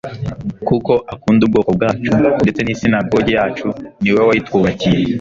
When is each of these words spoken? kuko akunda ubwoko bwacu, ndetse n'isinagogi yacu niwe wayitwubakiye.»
kuko 0.67 0.91
akunda 1.13 1.41
ubwoko 1.43 1.69
bwacu, 1.77 2.11
ndetse 2.43 2.59
n'isinagogi 2.63 3.31
yacu 3.37 3.67
niwe 4.01 4.21
wayitwubakiye.» 4.27 5.01